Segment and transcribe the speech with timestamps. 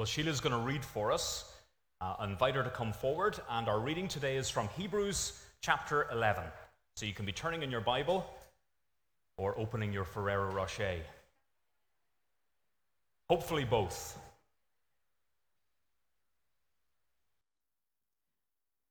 [0.00, 1.44] Well, Sheila's going to read for us.
[2.00, 6.42] Uh, invite her to come forward, and our reading today is from Hebrews chapter 11.
[6.96, 8.24] So you can be turning in your Bible
[9.36, 11.00] or opening your Ferrero Rocher.
[13.28, 14.18] Hopefully, both.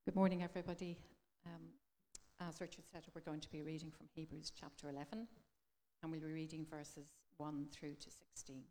[0.05, 0.95] Good morning, everybody.
[1.47, 1.69] Um,
[2.47, 5.27] as Richard said, we're going to be reading from Hebrews chapter 11,
[6.03, 7.07] and we'll be reading verses
[7.37, 8.61] 1 through to 16.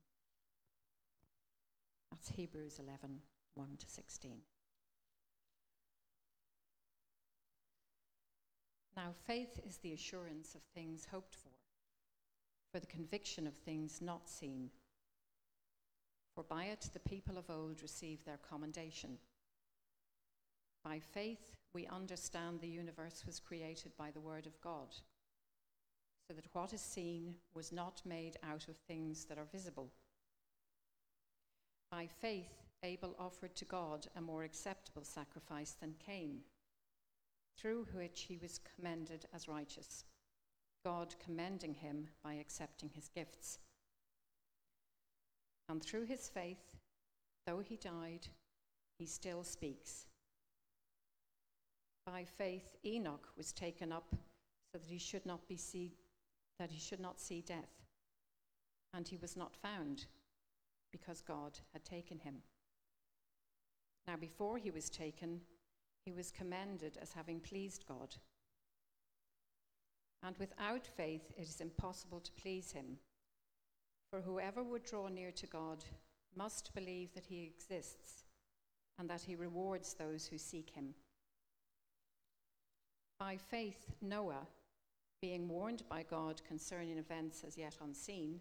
[2.10, 3.20] That's Hebrews 11,
[3.54, 4.38] 1 to 16.
[8.96, 11.52] Now, faith is the assurance of things hoped for,
[12.72, 14.70] for the conviction of things not seen.
[16.34, 19.18] For by it the people of old received their commendation.
[20.84, 24.94] By faith, we understand the universe was created by the Word of God,
[26.26, 29.92] so that what is seen was not made out of things that are visible.
[31.90, 32.52] By faith,
[32.82, 36.40] Abel offered to God a more acceptable sacrifice than Cain,
[37.56, 40.04] through which he was commended as righteous,
[40.84, 43.58] God commending him by accepting his gifts.
[45.68, 46.76] And through his faith,
[47.46, 48.28] though he died,
[48.98, 50.06] he still speaks.
[52.06, 54.08] By faith, Enoch was taken up
[54.72, 55.94] so that he should not be see,
[56.58, 57.86] that he should not see death,
[58.94, 60.06] and he was not found
[60.92, 62.36] because God had taken him.
[64.06, 65.40] Now, before he was taken,
[66.04, 68.16] he was commended as having pleased God.
[70.22, 72.96] And without faith, it is impossible to please him.
[74.10, 75.84] For whoever would draw near to God
[76.34, 78.24] must believe that he exists
[78.98, 80.94] and that he rewards those who seek him.
[83.20, 84.46] By faith, Noah,
[85.20, 88.40] being warned by God concerning events as yet unseen,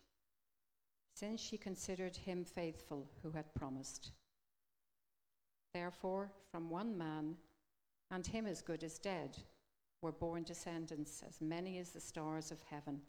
[1.13, 4.11] since she considered him faithful who had promised.
[5.73, 7.35] Therefore, from one man,
[8.09, 9.37] and him as good as dead,
[10.01, 13.01] were born descendants as many as the stars of heaven,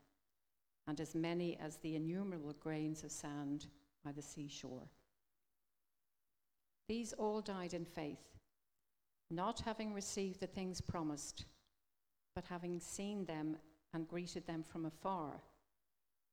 [0.87, 3.67] and as many as the innumerable grains of sand
[4.05, 4.89] by the seashore.
[6.89, 8.37] These all died in faith,
[9.31, 11.47] not having received the things promised,
[12.35, 13.57] but having seen them
[13.95, 15.41] and greeted them from afar,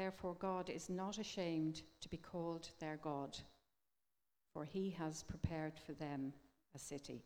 [0.00, 3.36] Therefore, God is not ashamed to be called their God,
[4.54, 6.32] for he has prepared for them
[6.74, 7.20] a city.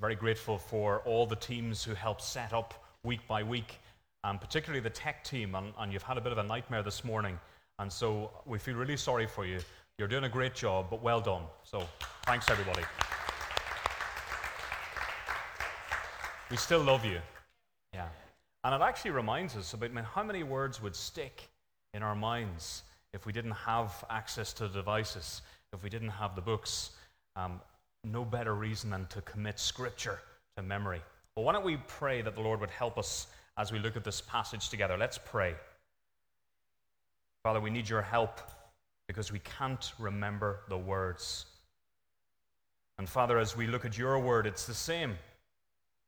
[0.00, 2.74] Very grateful for all the teams who help set up
[3.04, 3.78] week by week,
[4.24, 5.54] and particularly the tech team.
[5.54, 7.38] And, and you've had a bit of a nightmare this morning,
[7.78, 9.60] and so we feel really sorry for you.
[9.96, 11.42] You're doing a great job, but well done.
[11.62, 11.86] So
[12.24, 12.82] thanks, everybody.
[16.50, 17.20] We still love you.
[17.96, 18.08] Yeah.
[18.62, 21.48] And it actually reminds us about I mean, how many words would stick
[21.94, 22.82] in our minds
[23.14, 25.40] if we didn't have access to the devices,
[25.72, 26.90] if we didn't have the books.
[27.36, 27.60] Um,
[28.04, 30.20] no better reason than to commit Scripture
[30.56, 31.00] to memory.
[31.34, 34.04] Well, why don't we pray that the Lord would help us as we look at
[34.04, 34.96] this passage together?
[34.98, 35.54] Let's pray.
[37.42, 38.40] Father, we need your help
[39.08, 41.46] because we can't remember the words.
[42.98, 45.16] And Father, as we look at your word, it's the same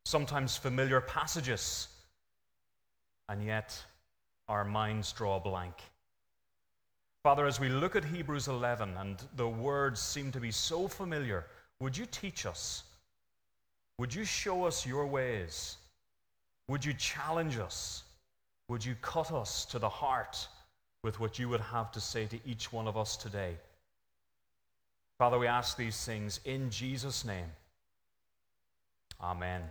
[0.09, 1.89] sometimes familiar passages,
[3.29, 3.79] and yet
[4.49, 5.75] our minds draw blank.
[7.23, 11.45] Father, as we look at Hebrews 11 and the words seem to be so familiar,
[11.79, 12.85] would you teach us?
[13.99, 15.77] Would you show us your ways?
[16.69, 18.05] Would you challenge us?
[18.71, 20.49] Would you cut us to the heart
[21.05, 23.57] with what you would have to say to each one of us today?
[25.19, 27.51] Father, we ask these things in Jesus' name.
[29.21, 29.63] Amen.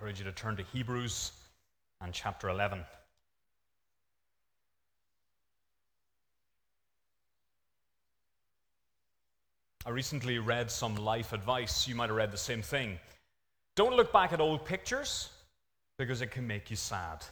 [0.00, 1.30] Encourage you to turn to Hebrews
[2.00, 2.82] and chapter 11.
[9.84, 11.86] I recently read some life advice.
[11.86, 12.98] You might have read the same thing.
[13.76, 15.28] Don't look back at old pictures
[15.98, 17.22] because it can make you sad.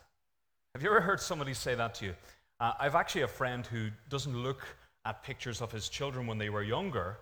[0.75, 2.15] Have you ever heard somebody say that to you?
[2.61, 4.63] Uh, I've actually a friend who doesn't look
[5.07, 7.17] at pictures of his children when they were younger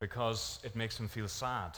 [0.00, 1.76] because it makes him feel sad.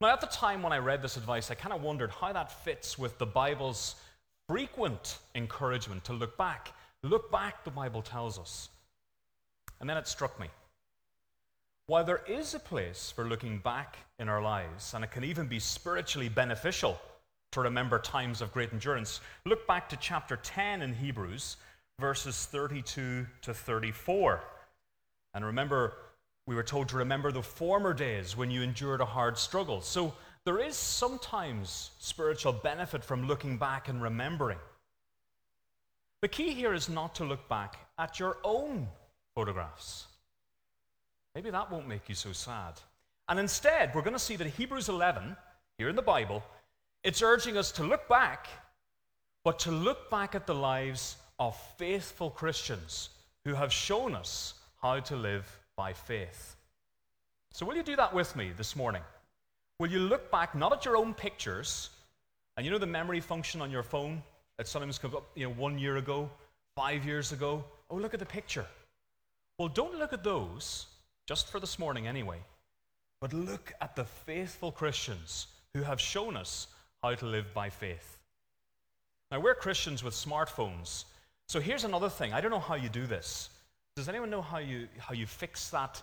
[0.00, 2.64] Now, at the time when I read this advice, I kind of wondered how that
[2.64, 3.96] fits with the Bible's
[4.48, 6.72] frequent encouragement to look back.
[7.02, 8.68] Look back, the Bible tells us.
[9.80, 10.46] And then it struck me.
[11.86, 15.48] While there is a place for looking back in our lives, and it can even
[15.48, 17.00] be spiritually beneficial
[17.52, 21.56] to remember times of great endurance, look back to chapter 10 in Hebrews,
[21.98, 24.44] verses 32 to 34.
[25.34, 25.94] And remember,
[26.48, 29.82] we were told to remember the former days when you endured a hard struggle.
[29.82, 30.14] So
[30.46, 34.56] there is sometimes spiritual benefit from looking back and remembering.
[36.22, 38.88] The key here is not to look back at your own
[39.34, 40.06] photographs.
[41.34, 42.80] Maybe that won't make you so sad.
[43.28, 45.36] And instead, we're going to see that Hebrews 11,
[45.76, 46.42] here in the Bible,
[47.04, 48.46] it's urging us to look back,
[49.44, 53.10] but to look back at the lives of faithful Christians
[53.44, 55.46] who have shown us how to live
[55.78, 56.56] by faith.
[57.52, 59.00] So, will you do that with me this morning?
[59.78, 61.90] Will you look back not at your own pictures,
[62.56, 64.20] and you know the memory function on your phone
[64.58, 66.28] that sometimes comes up, you know, one year ago,
[66.74, 67.64] five years ago?
[67.88, 68.66] Oh, look at the picture.
[69.58, 70.86] Well, don't look at those,
[71.28, 72.40] just for this morning anyway,
[73.20, 76.66] but look at the faithful Christians who have shown us
[77.04, 78.18] how to live by faith.
[79.30, 81.04] Now, we're Christians with smartphones,
[81.48, 82.32] so here's another thing.
[82.32, 83.50] I don't know how you do this.
[83.98, 86.00] Does anyone know how you, how you fix that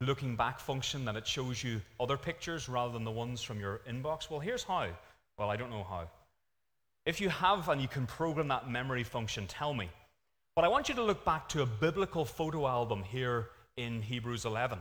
[0.00, 3.80] looking back function that it shows you other pictures rather than the ones from your
[3.88, 4.28] inbox?
[4.28, 4.88] Well, here's how.
[5.38, 6.10] Well, I don't know how.
[7.06, 9.88] If you have and you can program that memory function, tell me.
[10.56, 14.44] But I want you to look back to a biblical photo album here in Hebrews
[14.44, 14.80] 11,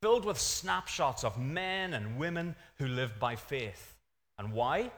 [0.00, 3.98] filled with snapshots of men and women who lived by faith.
[4.38, 4.90] And why?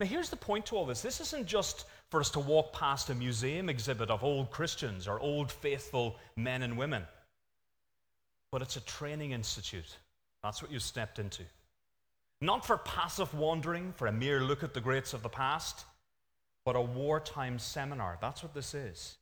[0.00, 3.10] Now, here's the point to all this this isn't just for us to walk past
[3.10, 7.02] a museum exhibit of old Christians or old faithful men and women,
[8.52, 9.96] but it's a training institute.
[10.42, 11.42] That's what you stepped into.
[12.40, 15.84] Not for passive wandering, for a mere look at the greats of the past,
[16.64, 18.18] but a wartime seminar.
[18.20, 19.16] That's what this is.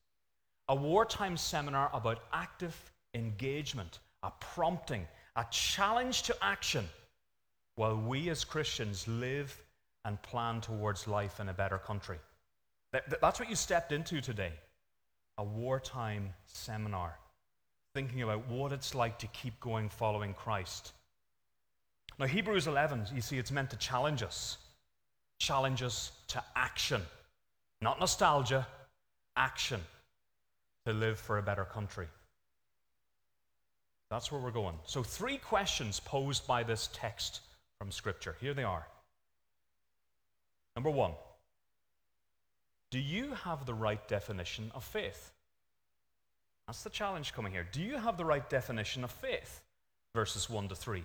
[0.68, 2.76] A wartime seminar about active
[3.14, 6.88] engagement, a prompting, a challenge to action
[7.76, 9.56] while we as Christians live
[10.04, 12.18] and plan towards life in a better country.
[13.20, 14.52] That's what you stepped into today
[15.38, 17.18] a wartime seminar,
[17.94, 20.92] thinking about what it's like to keep going following Christ.
[22.18, 24.58] Now, Hebrews 11, you see, it's meant to challenge us,
[25.40, 27.02] challenge us to action,
[27.80, 28.64] not nostalgia,
[29.36, 29.80] action
[30.86, 32.06] to live for a better country.
[34.10, 34.76] That's where we're going.
[34.84, 37.40] So, three questions posed by this text
[37.78, 38.36] from Scripture.
[38.40, 38.86] Here they are.
[40.76, 41.12] Number one
[42.94, 45.32] Do you have the right definition of faith?
[46.68, 47.66] That's the challenge coming here.
[47.72, 49.62] Do you have the right definition of faith?
[50.14, 51.02] Verses 1 to 3.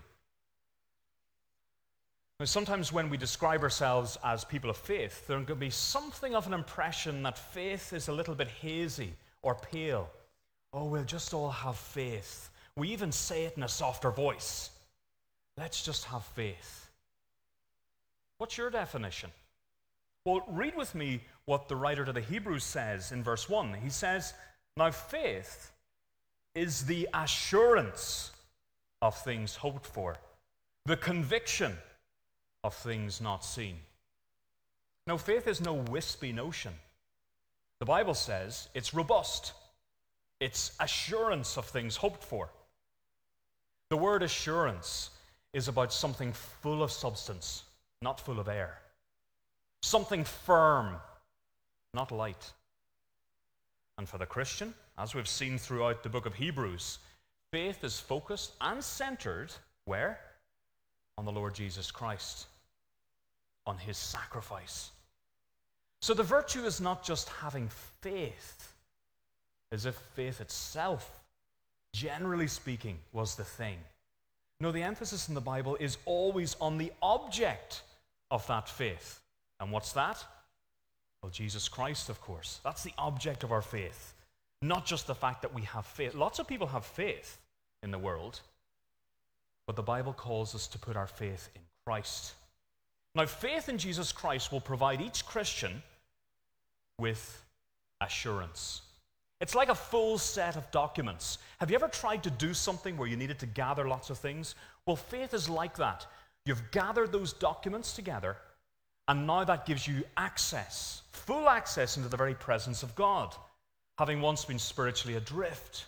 [2.39, 6.46] Now, sometimes when we describe ourselves as people of faith, there can be something of
[6.46, 10.12] an impression that faith is a little bit hazy or pale.
[10.72, 12.51] Oh, we'll just all have faith.
[12.75, 14.69] We even say it in a softer voice.
[15.58, 16.91] Let's just have faith.
[18.38, 19.31] What's your definition?
[20.29, 23.74] Well, read with me what the writer to the Hebrews says in verse 1.
[23.81, 24.36] He says,
[24.77, 25.71] Now faith
[26.53, 28.29] is the assurance
[29.01, 30.17] of things hoped for,
[30.86, 31.75] the conviction
[32.63, 33.77] of things not seen.
[35.07, 36.74] Now, faith is no wispy notion.
[37.79, 39.53] The Bible says it's robust,
[40.39, 42.51] it's assurance of things hoped for.
[43.89, 45.09] The word assurance
[45.53, 47.63] is about something full of substance,
[48.03, 48.77] not full of air
[49.81, 50.95] something firm,
[51.93, 52.51] not light.
[53.98, 57.00] And for the Christian, as we've seen throughout the book of Hebrews,
[57.51, 59.51] faith is focused and centered
[59.86, 60.19] where?
[61.17, 62.48] On the Lord Jesus Christ,
[63.65, 64.91] on his sacrifice,
[66.01, 67.67] So the virtue is not just having
[68.01, 68.74] faith,
[69.71, 71.21] as if faith itself,
[71.93, 73.77] generally speaking, was the thing.
[74.62, 77.81] No, the emphasis in the Bible is always on the object
[78.31, 79.19] of that faith.
[79.59, 80.23] And what's that?
[81.21, 82.61] Well, Jesus Christ, of course.
[82.63, 84.13] That's the object of our faith.
[84.61, 86.15] Not just the fact that we have faith.
[86.15, 87.37] Lots of people have faith
[87.83, 88.41] in the world,
[89.67, 92.33] but the Bible calls us to put our faith in Christ.
[93.15, 95.81] Now, faith in Jesus Christ will provide each Christian
[96.99, 97.43] with
[98.01, 98.81] assurance.
[99.41, 101.37] It's like a full set of documents.
[101.59, 104.55] Have you ever tried to do something where you needed to gather lots of things?
[104.85, 106.05] Well, faith is like that.
[106.45, 108.35] You've gathered those documents together,
[109.09, 113.35] and now that gives you access, full access into the very presence of God,
[113.97, 115.87] having once been spiritually adrift.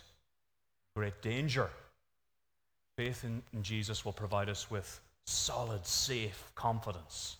[0.96, 1.70] Great danger.
[2.98, 7.36] Faith in, in Jesus will provide us with solid, safe confidence.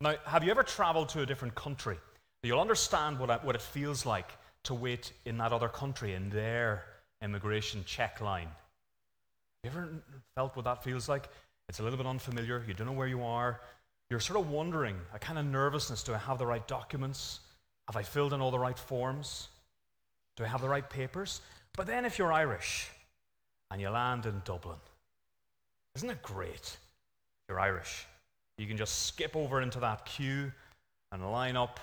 [0.00, 1.96] Now, have you ever traveled to a different country?
[2.44, 4.30] You'll understand what, what it feels like
[4.64, 6.84] to wait in that other country in their
[7.22, 8.48] immigration check line.
[9.64, 9.88] Have you ever
[10.36, 11.28] felt what that feels like?
[11.68, 12.64] It's a little bit unfamiliar.
[12.66, 13.60] You don't know where you are.
[14.10, 17.40] You're sort of wondering, a kind of nervousness do I have the right documents?
[17.88, 19.48] Have I filled in all the right forms?
[20.36, 21.40] Do I have the right papers?
[21.76, 22.88] But then, if you're Irish
[23.70, 24.78] and you land in Dublin,
[25.96, 26.76] isn't it great?
[27.48, 28.06] You're Irish,
[28.56, 30.52] you can just skip over into that queue
[31.12, 31.80] and line up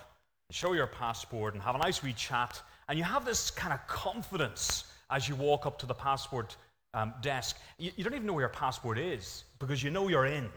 [0.49, 2.61] and show your passport and have a nice wee chat.
[2.89, 6.55] And you have this kind of confidence as you walk up to the passport
[6.93, 7.57] um, desk.
[7.77, 10.49] You, you don't even know where your passport is because you know you're in.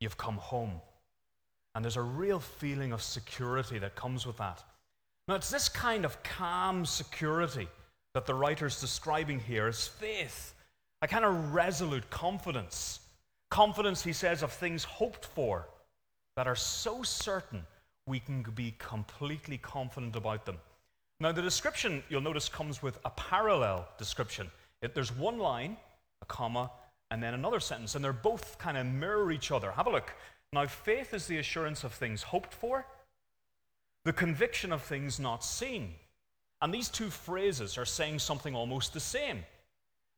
[0.00, 0.80] You've come home.
[1.74, 4.62] And there's a real feeling of security that comes with that.
[5.28, 7.68] Now, it's this kind of calm security
[8.14, 10.54] that the writer's describing here as faith,
[11.02, 13.00] a kind of resolute confidence.
[13.50, 15.68] Confidence, he says, of things hoped for
[16.36, 17.64] that are so certain
[18.06, 20.56] we can be completely confident about them.
[21.18, 24.50] Now, the description, you'll notice, comes with a parallel description.
[24.82, 25.76] It, there's one line,
[26.22, 26.70] a comma,
[27.16, 29.70] and then another sentence, and they're both kind of mirror each other.
[29.70, 30.12] Have a look.
[30.52, 32.84] Now, faith is the assurance of things hoped for,
[34.04, 35.94] the conviction of things not seen.
[36.60, 39.46] And these two phrases are saying something almost the same.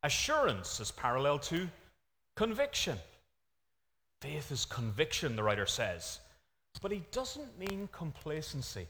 [0.03, 1.69] Assurance is parallel to
[2.35, 2.99] conviction.
[4.21, 6.19] Faith is conviction, the writer says.
[6.83, 8.89] But he doesn't mean complacency.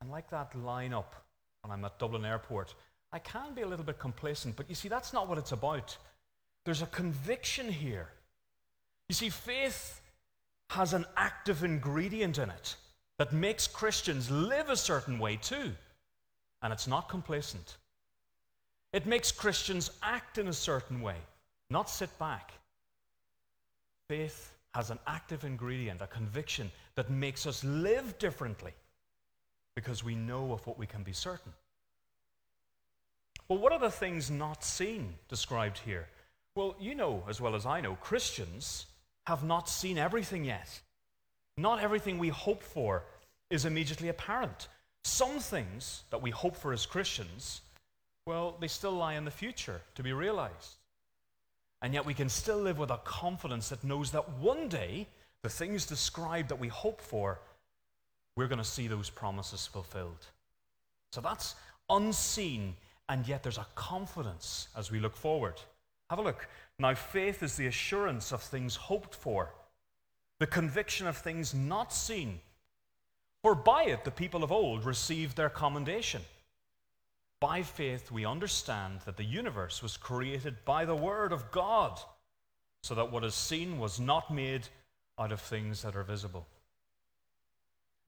[0.00, 1.14] And like that line up
[1.62, 2.74] when I'm at Dublin Airport,
[3.12, 5.96] I can be a little bit complacent, but you see, that's not what it's about.
[6.66, 8.08] There's a conviction here.
[9.08, 10.00] You see, faith
[10.70, 12.74] has an active ingredient in it
[13.18, 15.70] that makes Christians live a certain way too.
[16.62, 17.76] And it's not complacent.
[18.92, 21.14] It makes Christians act in a certain way,
[21.70, 22.50] not sit back.
[24.08, 28.72] Faith has an active ingredient, a conviction that makes us live differently
[29.76, 31.52] because we know of what we can be certain.
[33.48, 36.08] Well, what are the things not seen described here?
[36.56, 38.86] Well, you know as well as I know, Christians
[39.26, 40.80] have not seen everything yet.
[41.58, 43.04] Not everything we hope for
[43.50, 44.68] is immediately apparent.
[45.04, 47.60] Some things that we hope for as Christians,
[48.26, 50.76] well, they still lie in the future to be realized.
[51.82, 55.06] And yet we can still live with a confidence that knows that one day
[55.42, 57.38] the things described that we hope for,
[58.34, 60.24] we're going to see those promises fulfilled.
[61.12, 61.54] So that's
[61.90, 62.74] unseen,
[63.10, 65.60] and yet there's a confidence as we look forward.
[66.10, 66.48] Have a look.
[66.78, 69.54] Now, faith is the assurance of things hoped for,
[70.38, 72.40] the conviction of things not seen.
[73.42, 76.22] For by it the people of old received their commendation.
[77.40, 82.00] By faith, we understand that the universe was created by the Word of God,
[82.82, 84.68] so that what is seen was not made
[85.18, 86.46] out of things that are visible.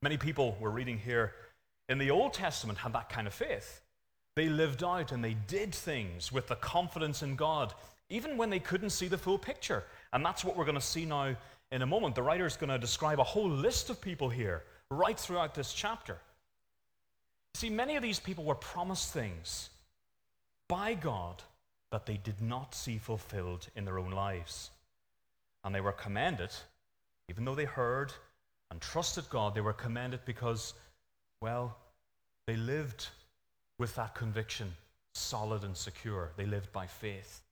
[0.02, 1.34] Many people we're reading here
[1.88, 3.80] in the Old Testament had that kind of faith.
[4.38, 7.74] They lived out and they did things with the confidence in God,
[8.08, 9.82] even when they couldn't see the full picture.
[10.12, 11.34] And that's what we're going to see now
[11.72, 12.14] in a moment.
[12.14, 15.72] The writer is going to describe a whole list of people here right throughout this
[15.72, 16.18] chapter.
[17.56, 19.70] See, many of these people were promised things
[20.68, 21.42] by God
[21.90, 24.70] that they did not see fulfilled in their own lives.
[25.64, 26.50] And they were commended
[27.28, 28.12] even though they heard
[28.70, 30.74] and trusted God, they were commended because,
[31.40, 31.76] well,
[32.46, 33.08] they lived
[33.78, 34.72] with that conviction
[35.14, 36.32] solid and secure.
[36.36, 37.42] They lived by faith.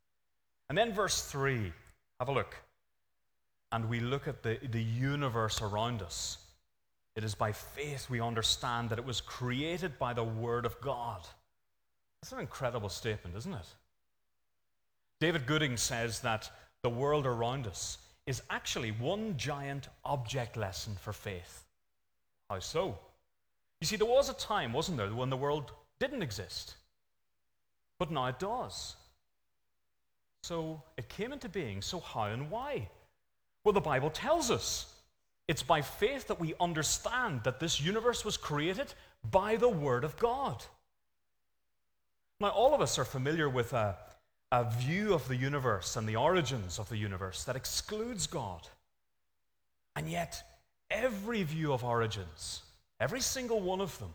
[0.68, 1.72] And then verse 3,
[2.20, 2.56] have a look.
[3.72, 6.38] And we look at the, the universe around us.
[7.16, 11.26] It is by faith we understand that it was created by the Word of God.
[12.20, 13.66] That's an incredible statement, isn't it?
[15.20, 16.50] David Gooding says that
[16.82, 21.64] the world around us is actually one giant object lesson for faith.
[22.50, 22.98] How so?
[23.80, 26.76] You see, there was a time, wasn't there, when the world didn't exist.
[27.98, 28.96] But now it does.
[30.42, 31.82] So it came into being.
[31.82, 32.88] So how and why?
[33.64, 34.92] Well, the Bible tells us.
[35.48, 38.92] It's by faith that we understand that this universe was created
[39.30, 40.64] by the Word of God.
[42.40, 43.96] Now, all of us are familiar with a,
[44.52, 48.68] a view of the universe and the origins of the universe that excludes God.
[49.94, 50.42] And yet,
[50.90, 52.62] every view of origins,
[53.00, 54.12] every single one of them,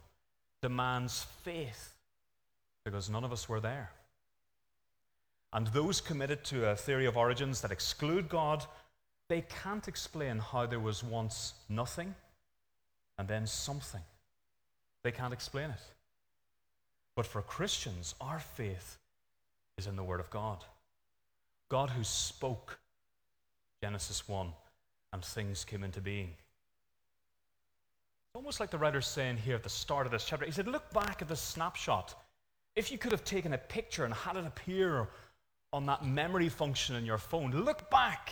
[0.62, 1.94] demands faith
[2.86, 3.92] because none of us were there.
[5.54, 8.66] And those committed to a theory of origins that exclude God,
[9.28, 12.16] they can't explain how there was once nothing
[13.18, 14.02] and then something.
[15.04, 15.82] They can't explain it.
[17.16, 18.98] But for Christians, our faith
[19.78, 20.64] is in the Word of God.
[21.70, 22.80] God who spoke
[23.84, 24.54] Genesis 1
[25.14, 26.36] and things came into being.
[28.34, 30.46] Almost like the writer's saying here at the start of this chapter.
[30.46, 32.16] He said, Look back at this snapshot.
[32.76, 35.10] If you could have taken a picture and had it appear
[35.74, 38.32] on that memory function in your phone, look back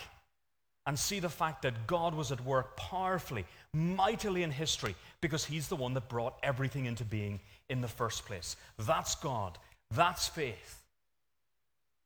[0.86, 5.68] and see the fact that God was at work powerfully, mightily in history, because He's
[5.68, 7.40] the one that brought everything into being
[7.70, 8.56] in the first place.
[8.78, 9.58] That's God.
[9.92, 10.82] That's faith.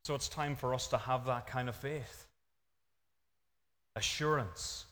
[0.03, 2.25] So it's time for us to have that kind of faith
[3.95, 4.85] assurance,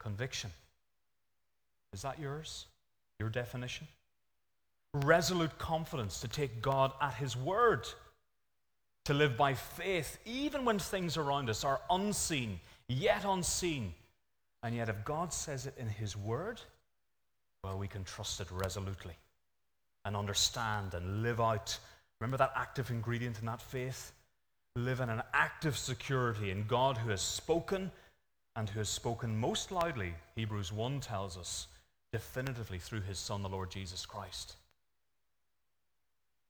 [0.00, 0.50] conviction.
[1.96, 2.66] Is that yours?
[3.18, 3.86] Your definition?
[4.92, 7.88] Resolute confidence to take God at His word,
[9.06, 13.94] to live by faith, even when things around us are unseen, yet unseen.
[14.62, 16.60] And yet, if God says it in His word,
[17.64, 19.16] well, we can trust it resolutely
[20.04, 21.78] and understand and live out.
[22.20, 24.12] Remember that active ingredient in that faith?
[24.76, 27.90] Live in an active security in God who has spoken
[28.54, 31.68] and who has spoken most loudly, Hebrews 1 tells us,
[32.12, 34.56] definitively through his Son, the Lord Jesus Christ.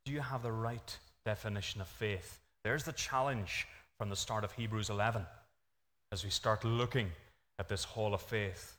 [0.04, 2.40] Do you have the right definition of faith?
[2.64, 3.66] There's the challenge
[3.98, 5.26] from the start of Hebrews 11
[6.12, 7.10] as we start looking
[7.58, 8.76] at this hall of faith.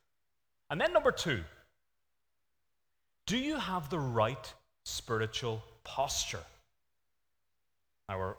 [0.70, 1.44] And then, number two,
[3.26, 4.54] do you have the right
[4.88, 6.44] spiritual posture.
[8.08, 8.36] Now, we're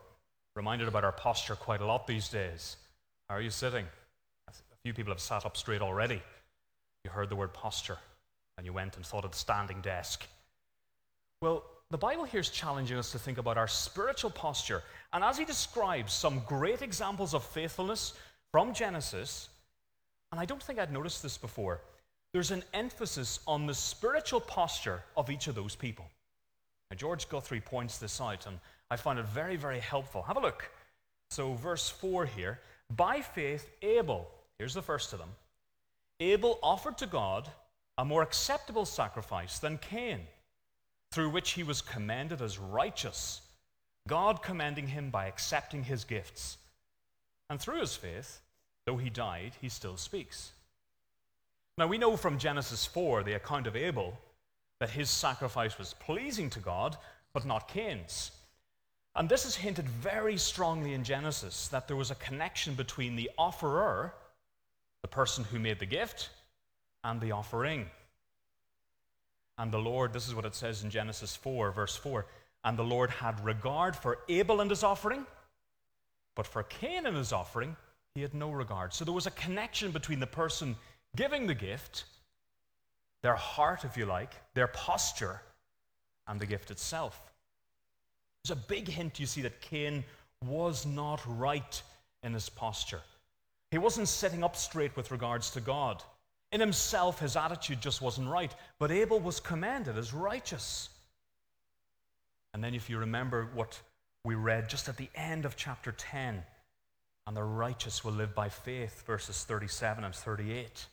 [0.57, 2.79] reminded about our posture quite a lot these days.
[3.29, 3.85] How are you sitting?
[4.49, 6.23] A few people have sat up straight already.
[7.05, 7.99] You heard the word posture
[8.59, 10.27] and you went and thought of the standing desk.
[11.40, 14.83] Well, the Bible here is challenging us to think about our spiritual posture.
[15.12, 18.12] And as he describes some great examples of faithfulness
[18.53, 19.49] from Genesis,
[20.33, 21.81] and I don't think I'd noticed this before,
[22.35, 26.05] there's an emphasis on the spiritual posture of each of those people.
[26.90, 28.59] Now, George Guthrie points this out, and
[28.90, 30.23] I find it very, very helpful.
[30.23, 30.68] Have a look.
[31.31, 32.59] So, verse 4 here
[32.97, 35.31] by faith, Abel, here's the first of them
[36.21, 37.49] Abel offered to God
[37.99, 40.21] a more acceptable sacrifice than Cain,
[41.13, 43.43] through which he was commended as righteous,
[44.07, 46.59] God commending him by accepting his gifts.
[47.51, 48.41] And through his faith,
[48.87, 50.53] though he died, he still speaks.
[51.77, 54.19] Now, we know from Genesis 4, the account of Abel,
[54.81, 56.97] that his sacrifice was pleasing to God,
[57.35, 58.31] but not Cain's.
[59.17, 63.31] And this is hinted very strongly in Genesis that there was a connection between the
[63.37, 64.15] offerer,
[65.03, 66.31] the person who made the gift,
[67.09, 67.87] and the offering.
[69.57, 72.27] And the Lord, this is what it says in Genesis 4, verse 4
[72.64, 75.25] and the Lord had regard for Abel and his offering,
[76.35, 77.77] but for Cain and his offering,
[78.14, 78.92] he had no regard.
[78.92, 80.77] So there was a connection between the person
[81.16, 82.05] giving the gift
[83.23, 85.40] their heart, if you like, their posture,
[86.27, 87.21] and the gift itself.
[88.44, 90.05] There's a big hint you see that Cain
[90.44, 91.83] was not right
[92.23, 93.01] in his posture.
[93.71, 96.03] He wasn't sitting up straight with regards to God.
[96.53, 98.55] In himself, his attitude just wasn't right.
[98.79, 100.89] But Abel was commended as righteous.
[102.55, 103.79] And then, if you remember what
[104.25, 106.43] we read just at the end of chapter 10,
[107.27, 110.87] and the righteous will live by faith, verses 37 and 38.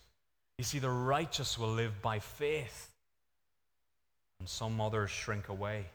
[0.57, 2.91] You see, the righteous will live by faith,
[4.41, 5.85] and some others shrink away.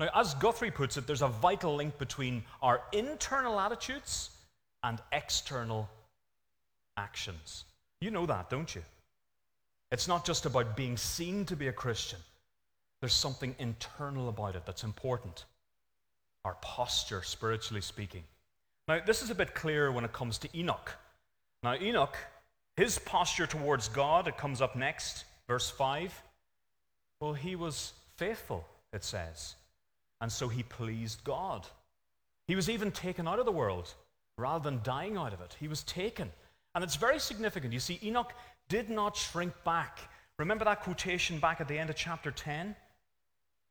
[0.00, 4.30] Now, as Guthrie puts it, there's a vital link between our internal attitudes
[4.82, 5.88] and external
[6.96, 7.64] actions.
[8.02, 8.82] You know that, don't you?
[9.92, 12.18] It's not just about being seen to be a Christian,
[13.00, 15.44] there's something internal about it that's important.
[16.44, 18.24] Our posture, spiritually speaking.
[18.88, 20.92] Now, this is a bit clearer when it comes to Enoch.
[21.62, 22.16] Now, Enoch
[22.76, 26.22] his posture towards God, it comes up next, verse 5.
[27.20, 29.54] Well, he was faithful, it says.
[30.20, 31.66] And so he pleased God.
[32.48, 33.92] He was even taken out of the world
[34.38, 35.56] rather than dying out of it.
[35.60, 36.30] He was taken.
[36.74, 37.72] And it's very significant.
[37.72, 38.32] You see, Enoch
[38.68, 39.98] did not shrink back.
[40.38, 42.74] Remember that quotation back at the end of chapter 10?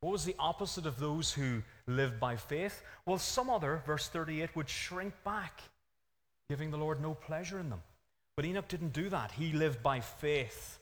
[0.02, 2.82] What was the opposite of those who live by faith?
[3.06, 5.62] Well, some other, verse 38, would shrink back,
[6.50, 7.82] giving the Lord no pleasure in them.
[8.36, 9.32] But Enoch didn't do that.
[9.32, 10.80] He lived by faith.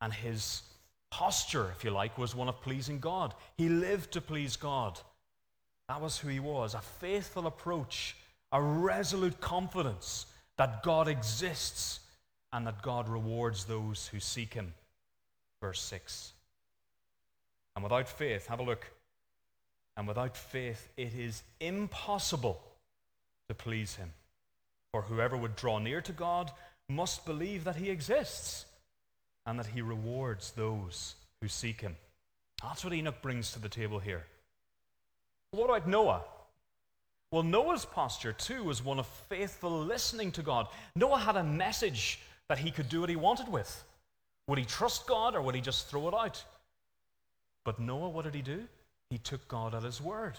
[0.00, 0.62] And his
[1.10, 3.34] posture, if you like, was one of pleasing God.
[3.56, 4.98] He lived to please God.
[5.88, 8.16] That was who he was a faithful approach,
[8.52, 10.26] a resolute confidence
[10.58, 12.00] that God exists
[12.52, 14.74] and that God rewards those who seek him.
[15.62, 16.32] Verse 6.
[17.74, 18.90] And without faith, have a look.
[19.96, 22.60] And without faith, it is impossible
[23.48, 24.12] to please him.
[24.92, 26.50] For whoever would draw near to God
[26.88, 28.66] must believe that he exists
[29.46, 31.96] and that he rewards those who seek him.
[32.62, 34.24] That's what Enoch brings to the table here.
[35.52, 36.22] What about Noah?
[37.30, 40.68] Well, Noah's posture too was one of faithful listening to God.
[40.96, 43.84] Noah had a message that he could do what he wanted with.
[44.46, 46.42] Would he trust God or would he just throw it out?
[47.64, 48.64] But Noah, what did he do?
[49.10, 50.36] He took God at his word.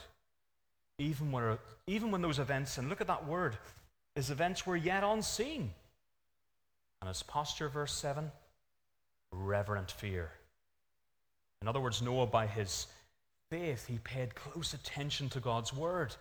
[0.97, 3.55] Even when, even when those events, and look at that word,
[4.15, 5.71] his events were yet unseen.
[7.01, 8.31] And his posture, verse 7,
[9.31, 10.31] reverent fear.
[11.61, 12.87] In other words, Noah, by his
[13.51, 16.15] faith, he paid close attention to God's word.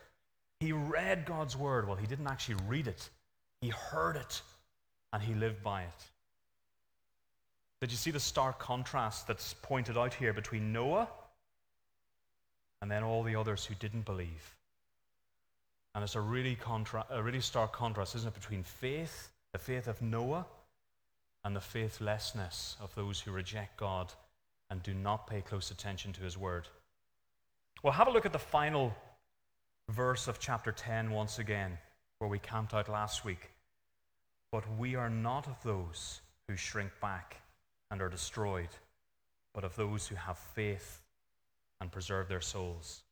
[0.60, 1.86] He read God's word.
[1.86, 3.08] Well, he didn't actually read it,
[3.60, 4.42] he heard it,
[5.12, 6.04] and he lived by it.
[7.80, 11.08] Did you see the stark contrast that's pointed out here between Noah
[12.82, 14.56] and then all the others who didn't believe?
[15.94, 19.86] And it's a really, contra- a really stark contrast, isn't it, between faith, the faith
[19.86, 20.46] of Noah,
[21.44, 24.12] and the faithlessness of those who reject God
[24.70, 26.68] and do not pay close attention to his word.
[27.82, 28.94] Well, have a look at the final
[29.88, 31.78] verse of chapter 10 once again,
[32.18, 33.50] where we camped out last week.
[34.52, 37.40] But we are not of those who shrink back
[37.90, 38.68] and are destroyed,
[39.54, 41.00] but of those who have faith
[41.80, 43.02] and preserve their souls.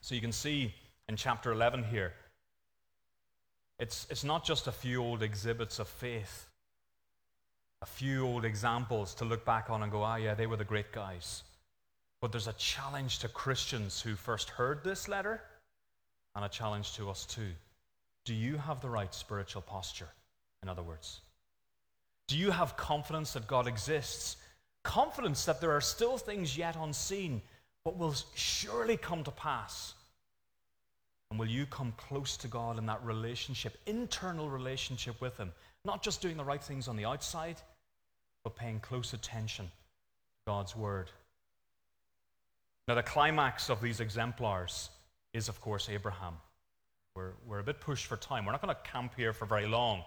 [0.00, 0.74] So you can see
[1.08, 2.12] in chapter 11 here,
[3.78, 6.46] it's, it's not just a few old exhibits of faith,
[7.82, 10.64] a few old examples to look back on and go, ah, yeah, they were the
[10.64, 11.42] great guys.
[12.20, 15.42] But there's a challenge to Christians who first heard this letter
[16.34, 17.52] and a challenge to us too.
[18.24, 20.08] Do you have the right spiritual posture?
[20.62, 21.20] In other words,
[22.26, 24.36] do you have confidence that God exists?
[24.82, 27.42] Confidence that there are still things yet unseen,
[27.84, 29.94] but will surely come to pass?
[31.30, 35.52] And will you come close to God in that relationship, internal relationship with Him?
[35.84, 37.56] Not just doing the right things on the outside,
[38.42, 39.70] but paying close attention to
[40.46, 41.10] God's Word.
[42.88, 44.90] Now, the climax of these exemplars
[45.34, 46.34] is, of course, Abraham.
[47.14, 48.46] We're, we're a bit pushed for time.
[48.46, 50.04] We're not going to camp here for very long.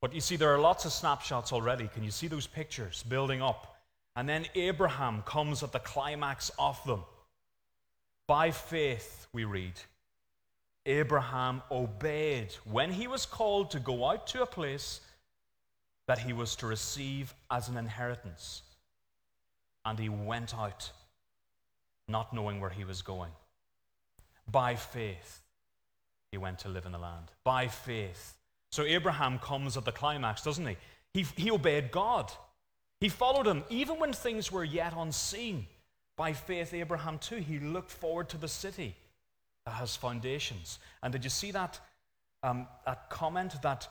[0.00, 1.88] But you see, there are lots of snapshots already.
[1.88, 3.76] Can you see those pictures building up?
[4.16, 7.02] And then Abraham comes at the climax of them.
[8.26, 9.74] By faith, we read,
[10.86, 15.00] Abraham obeyed when he was called to go out to a place
[16.08, 18.62] that he was to receive as an inheritance.
[19.84, 20.90] And he went out
[22.08, 23.32] not knowing where he was going.
[24.50, 25.42] By faith,
[26.30, 27.32] he went to live in the land.
[27.44, 28.36] By faith.
[28.70, 30.76] So Abraham comes at the climax, doesn't he?
[31.14, 32.30] He, he obeyed God.
[33.00, 35.66] He followed him even when things were yet unseen.
[36.16, 38.94] By faith, Abraham too, he looked forward to the city
[39.64, 40.78] that has foundations.
[41.02, 41.78] And did you see that,
[42.42, 43.88] um, that comment that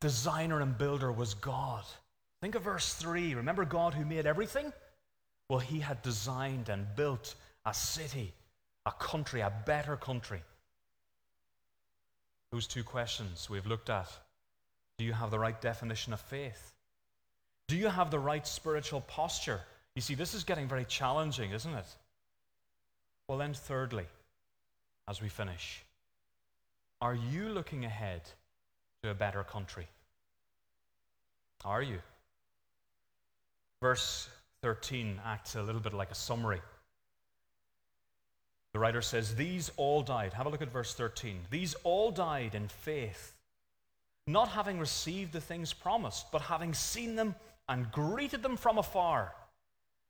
[0.00, 1.84] designer and builder was God?
[2.42, 3.34] Think of verse 3.
[3.34, 4.72] Remember God who made everything?
[5.48, 8.34] Well, he had designed and built a city,
[8.86, 10.42] a country, a better country.
[12.50, 14.08] Those two questions we've looked at.
[14.98, 16.72] Do you have the right definition of faith?
[17.68, 19.60] Do you have the right spiritual posture?
[19.94, 21.86] You see, this is getting very challenging, isn't it?
[23.28, 24.06] Well, then, thirdly,
[25.08, 25.82] as we finish,
[27.00, 28.22] are you looking ahead
[29.02, 29.88] to a better country?
[31.64, 31.98] Are you?
[33.80, 34.28] Verse
[34.62, 36.60] 13 acts a little bit like a summary.
[38.72, 40.32] The writer says, These all died.
[40.32, 41.40] Have a look at verse 13.
[41.50, 43.34] These all died in faith,
[44.26, 47.34] not having received the things promised, but having seen them
[47.68, 49.34] and greeted them from afar,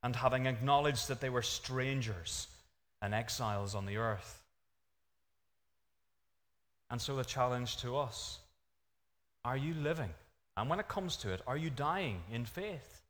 [0.01, 2.47] and having acknowledged that they were strangers
[3.01, 4.43] and exiles on the earth.
[6.89, 8.39] And so the challenge to us
[9.45, 10.09] are you living?
[10.55, 13.01] And when it comes to it, are you dying in faith?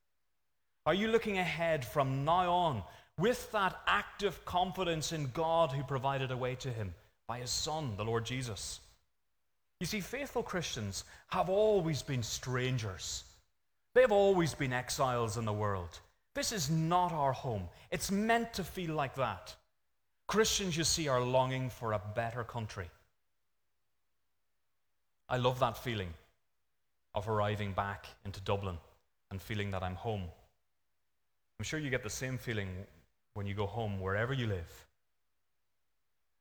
[0.86, 2.84] Are you looking ahead from now on
[3.17, 6.93] with that active confidence in God who provided a way to him
[7.28, 8.80] by his Son, the Lord Jesus?
[9.80, 13.23] You see, faithful Christians have always been strangers.
[13.93, 15.99] They've always been exiles in the world.
[16.36, 17.67] This is not our home.
[17.91, 19.56] It's meant to feel like that.
[20.28, 22.89] Christians, you see, are longing for a better country.
[25.30, 26.13] I love that feeling
[27.13, 28.78] of arriving back into Dublin
[29.32, 30.23] and feeling that I'm home.
[31.60, 32.69] I'm sure you get the same feeling
[33.34, 34.86] when you go home, wherever you live.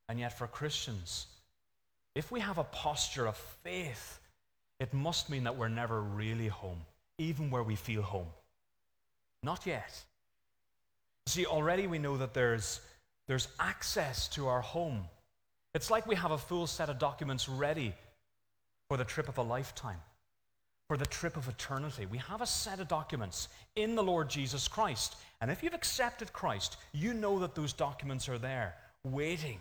[0.08, 1.26] And yet, for Christians,
[2.14, 4.20] if we have a posture of faith,
[4.78, 6.80] it must mean that we're never really home,
[7.18, 8.26] even where we feel home.
[9.42, 10.04] Not yet.
[11.26, 12.80] See, already we know that there's,
[13.28, 15.04] there's access to our home.
[15.74, 17.94] It's like we have a full set of documents ready
[18.88, 20.00] for the trip of a lifetime,
[20.92, 22.04] for the trip of eternity.
[22.04, 25.16] We have a set of documents in the Lord Jesus Christ.
[25.40, 29.58] And if you've accepted Christ, you know that those documents are there, waiting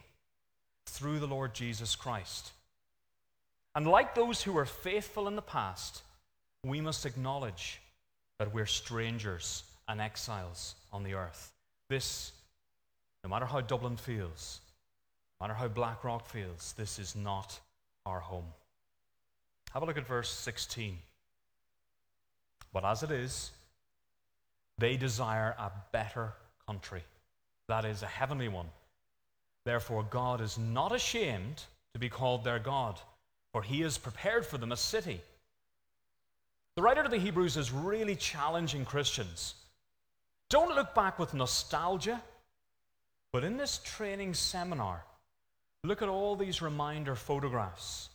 [0.88, 2.52] through the Lord Jesus Christ.
[3.76, 6.02] And like those who were faithful in the past,
[6.66, 7.80] we must acknowledge
[8.38, 11.54] that we're strangers and exiles on the earth.
[11.90, 12.34] This,
[13.24, 14.60] no matter how Dublin feels,
[15.40, 17.58] no matter how Blackrock feels, this is not
[18.06, 18.52] our home.
[19.72, 20.98] Have a look at verse 16.
[22.74, 23.52] But as it is,
[24.78, 26.34] they desire a better
[26.66, 27.04] country,
[27.68, 28.70] that is, a heavenly one.
[29.66, 33.00] Therefore, God is not ashamed to be called their God,
[33.54, 35.22] for he has prepared for them a city.
[36.76, 39.56] The writer to the Hebrews is really challenging Christians.
[40.50, 42.22] Don't look back with nostalgia,
[43.34, 45.04] but in this training seminar,
[45.84, 48.10] look at all these reminder photographs.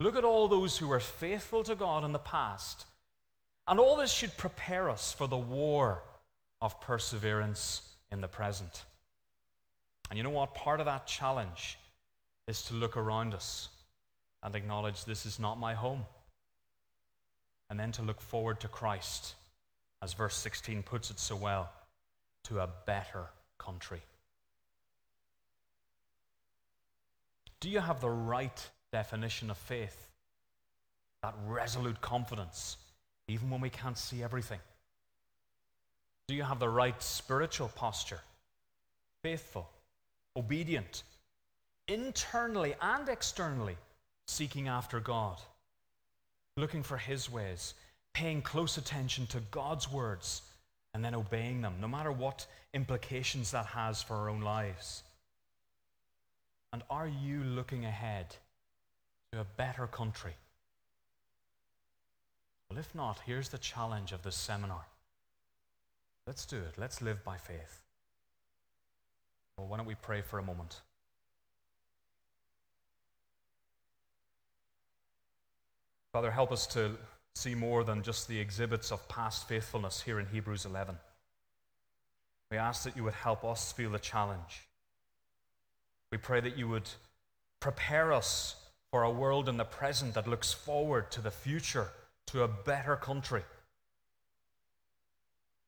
[0.00, 2.86] Look at all those who were faithful to God in the past.
[3.66, 6.02] And all this should prepare us for the war
[6.60, 8.84] of perseverance in the present.
[10.10, 10.54] And you know what?
[10.54, 11.78] Part of that challenge
[12.46, 13.68] is to look around us
[14.42, 16.04] and acknowledge this is not my home.
[17.70, 19.34] And then to look forward to Christ,
[20.02, 21.70] as verse 16 puts it so well,
[22.44, 23.24] to a better
[23.58, 24.02] country.
[27.60, 30.06] Do you have the right definition of faith?
[31.22, 32.76] That resolute confidence,
[33.28, 34.60] even when we can't see everything.
[36.28, 38.20] Do you have the right spiritual posture?
[39.22, 39.68] Faithful,
[40.36, 41.02] obedient,
[41.88, 43.76] internally and externally
[44.26, 45.38] seeking after God,
[46.56, 47.74] looking for His ways,
[48.14, 50.42] paying close attention to God's words,
[50.94, 55.02] and then obeying them, no matter what implications that has for our own lives.
[56.72, 58.34] And are you looking ahead
[59.32, 60.34] to a better country?
[62.70, 64.86] Well, if not, here's the challenge of this seminar.
[66.26, 66.74] Let's do it.
[66.78, 67.82] Let's live by faith.
[69.56, 70.80] Well, why don't we pray for a moment?
[76.12, 76.92] Father, help us to
[77.34, 80.96] see more than just the exhibits of past faithfulness here in Hebrews 11.
[82.50, 84.68] We ask that you would help us feel the challenge.
[86.12, 86.88] We pray that you would
[87.58, 88.54] prepare us
[88.92, 91.88] for a world in the present that looks forward to the future,
[92.28, 93.42] to a better country.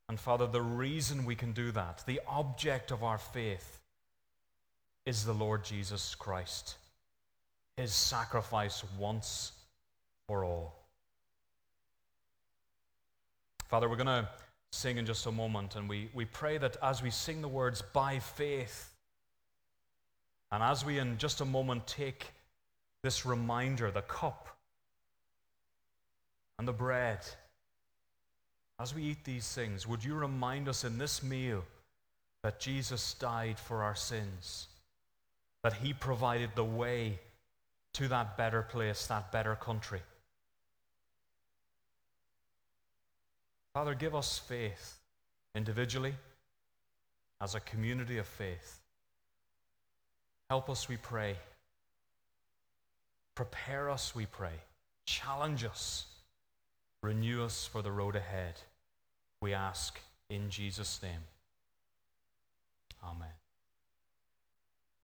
[0.08, 3.80] And Father, the reason we can do that, the object of our faith,
[5.04, 6.76] is the Lord Jesus Christ.
[7.76, 9.52] His sacrifice once
[10.26, 10.74] for all.
[13.68, 14.28] Father, we're going to
[14.72, 17.82] sing in just a moment, and we, we pray that as we sing the words
[17.92, 18.92] by faith,
[20.52, 22.26] and as we in just a moment take
[23.02, 24.55] this reminder, the cup
[26.58, 27.18] and the bread,
[28.78, 31.64] as we eat these things, would you remind us in this meal
[32.42, 34.68] that Jesus died for our sins,
[35.62, 37.18] that he provided the way
[37.94, 40.02] to that better place, that better country?
[43.74, 44.98] Father, give us faith
[45.54, 46.14] individually,
[47.40, 48.80] as a community of faith.
[50.48, 51.36] Help us, we pray.
[53.34, 54.54] Prepare us, we pray.
[55.06, 56.06] Challenge us
[57.06, 58.54] Renew us for the road ahead.
[59.40, 61.22] We ask in Jesus' name.
[63.00, 63.28] Amen.